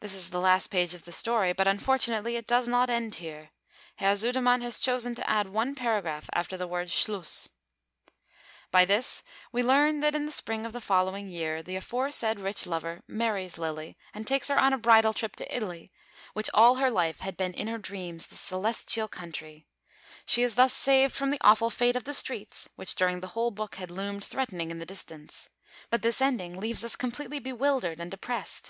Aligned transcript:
This 0.00 0.12
is 0.12 0.30
the 0.30 0.40
last 0.40 0.72
page 0.72 0.92
of 0.92 1.04
the 1.04 1.12
story, 1.12 1.52
but 1.52 1.68
unfortunately 1.68 2.34
it 2.34 2.48
does 2.48 2.66
not 2.66 2.90
end 2.90 3.14
here. 3.22 3.50
Herr 3.94 4.16
Sudermann 4.16 4.60
has 4.62 4.80
chosen 4.80 5.14
to 5.14 5.30
add 5.30 5.50
one 5.50 5.76
paragraph 5.76 6.28
after 6.32 6.56
the 6.56 6.66
word 6.66 6.88
"Schluss." 6.90 7.48
By 8.72 8.84
this 8.84 9.22
we 9.52 9.62
learn 9.62 10.00
that 10.00 10.16
in 10.16 10.26
the 10.26 10.32
spring 10.32 10.66
of 10.66 10.72
the 10.72 10.80
following 10.80 11.28
year 11.28 11.62
the 11.62 11.76
aforesaid 11.76 12.40
rich 12.40 12.66
lover 12.66 13.02
marries 13.06 13.56
Lilly, 13.56 13.96
and 14.12 14.26
takes 14.26 14.48
her 14.48 14.58
on 14.58 14.72
a 14.72 14.78
bridal 14.78 15.12
trip 15.14 15.36
to 15.36 15.56
Italy, 15.56 15.92
which 16.32 16.50
all 16.52 16.74
her 16.82 16.90
life 16.90 17.20
had 17.20 17.36
been 17.36 17.54
in 17.54 17.68
her 17.68 17.78
dreams 17.78 18.26
the 18.26 18.34
celestial 18.34 19.06
country. 19.06 19.68
She 20.24 20.42
is 20.42 20.56
thus 20.56 20.72
saved 20.72 21.14
from 21.14 21.30
the 21.30 21.40
awful 21.42 21.70
fate 21.70 21.94
of 21.94 22.02
the 22.02 22.14
streets, 22.14 22.68
which 22.74 22.96
during 22.96 23.20
the 23.20 23.28
whole 23.38 23.52
book 23.52 23.76
had 23.76 23.92
loomed 23.92 24.24
threatening 24.24 24.72
in 24.72 24.80
the 24.80 24.84
distance. 24.86 25.50
But 25.88 26.02
this 26.02 26.20
ending 26.20 26.58
leaves 26.58 26.82
us 26.82 26.96
completely 26.96 27.38
bewildered 27.38 28.00
and 28.00 28.10
depressed. 28.10 28.64